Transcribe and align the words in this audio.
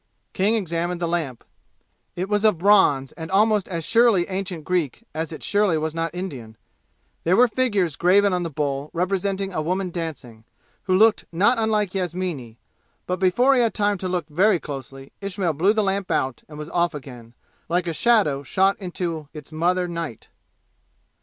King 0.33 0.55
examined 0.55 0.99
the 0.99 1.07
lamp. 1.07 1.43
It 2.15 2.27
was 2.27 2.43
of 2.43 2.57
bronze 2.57 3.11
and 3.11 3.29
almost 3.29 3.67
as 3.69 3.85
surely 3.85 4.27
ancient 4.29 4.63
Greek 4.63 5.03
as 5.13 5.31
it 5.31 5.43
surely 5.43 5.77
was 5.77 5.93
not 5.93 6.09
Indian. 6.15 6.57
There 7.23 7.35
were 7.35 7.47
figures 7.47 7.95
graven 7.95 8.33
on 8.33 8.41
the 8.41 8.49
bowl 8.49 8.89
representing 8.93 9.53
a 9.53 9.61
woman 9.61 9.91
dancing, 9.91 10.43
who 10.85 10.97
looked 10.97 11.25
not 11.31 11.59
unlike 11.59 11.93
Yasmini; 11.93 12.57
but 13.05 13.17
before 13.19 13.53
he 13.53 13.61
had 13.61 13.75
time 13.75 13.99
to 13.99 14.09
look 14.09 14.27
very 14.27 14.59
closely 14.59 15.11
Ismail 15.21 15.53
blew 15.53 15.71
the 15.71 15.83
lamp 15.83 16.09
out 16.09 16.41
and 16.49 16.57
was 16.57 16.71
off 16.71 16.95
again, 16.95 17.35
like 17.69 17.85
a 17.85 17.93
shadow 17.93 18.41
shot 18.41 18.77
into 18.79 19.29
its 19.35 19.51
mother 19.51 19.87
night. 19.87 20.29